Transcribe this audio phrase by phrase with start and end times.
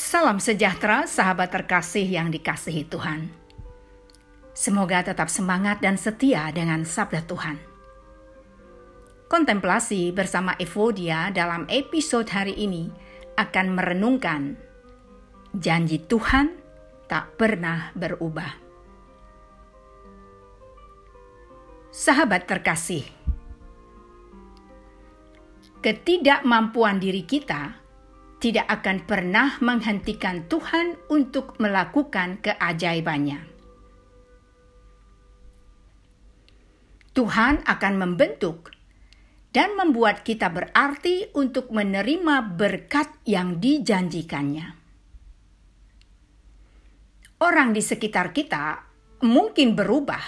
[0.00, 3.28] Salam sejahtera, sahabat terkasih yang dikasihi Tuhan.
[4.56, 7.60] Semoga tetap semangat dan setia dengan sabda Tuhan.
[9.28, 12.88] Kontemplasi bersama Evodia dalam episode hari ini
[13.36, 14.56] akan merenungkan
[15.52, 16.48] janji Tuhan
[17.04, 18.56] tak pernah berubah.
[21.92, 23.04] Sahabat terkasih,
[25.84, 27.79] ketidakmampuan diri kita
[28.40, 33.44] tidak akan pernah menghentikan Tuhan untuk melakukan keajaibannya.
[37.12, 38.72] Tuhan akan membentuk
[39.52, 44.72] dan membuat kita berarti untuk menerima berkat yang dijanjikannya.
[47.44, 48.88] Orang di sekitar kita
[49.20, 50.24] mungkin berubah,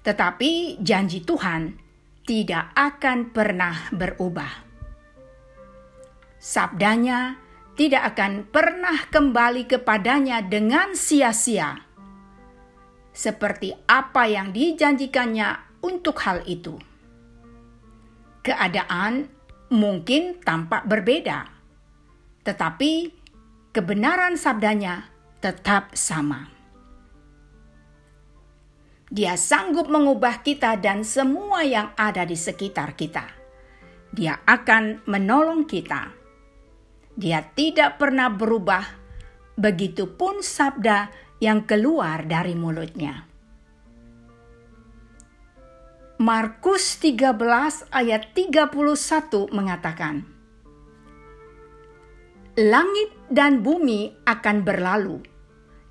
[0.00, 1.76] tetapi janji Tuhan
[2.24, 4.66] tidak akan pernah berubah
[6.36, 7.40] sabdanya
[7.76, 11.84] tidak akan pernah kembali kepadanya dengan sia-sia.
[13.12, 16.76] Seperti apa yang dijanjikannya untuk hal itu.
[18.40, 19.28] Keadaan
[19.72, 21.48] mungkin tampak berbeda,
[22.44, 23.12] tetapi
[23.72, 25.12] kebenaran sabdanya
[25.44, 26.48] tetap sama.
[29.06, 33.22] Dia sanggup mengubah kita dan semua yang ada di sekitar kita.
[34.10, 36.25] Dia akan menolong kita
[37.16, 38.84] dia tidak pernah berubah,
[39.56, 41.08] begitupun sabda
[41.40, 43.24] yang keluar dari mulutnya.
[46.16, 48.72] Markus 13 ayat 31
[49.52, 50.24] mengatakan,
[52.56, 55.20] Langit dan bumi akan berlalu,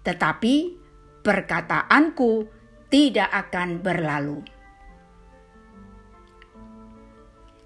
[0.02, 0.73] tetapi
[1.22, 2.50] perkataanku
[2.90, 4.42] tidak akan berlalu.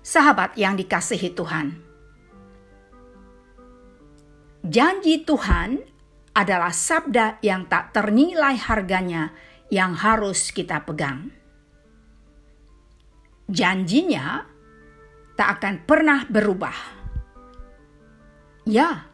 [0.04, 1.89] Sahabat yang dikasihi Tuhan,
[4.70, 5.81] Janji Tuhan
[6.38, 9.34] adalah sabda yang tak ternilai harganya
[9.74, 11.34] yang harus kita pegang.
[13.50, 14.46] Janjinya
[15.34, 16.78] tak akan pernah berubah.
[18.69, 19.09] Ya,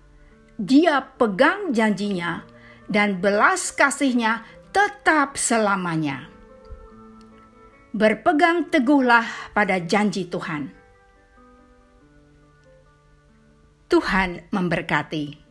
[0.59, 2.43] dia pegang janjinya
[2.91, 4.43] dan belas kasihnya
[4.75, 6.27] tetap selamanya.
[7.95, 10.67] Berpegang teguhlah pada janji Tuhan.
[13.87, 15.44] Tuhan memberkati.